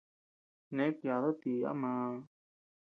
Neʼe 0.75 0.93
kuyadu 0.97 1.29
ti 1.41 1.51
a 1.71 1.73
maa. 1.81 2.09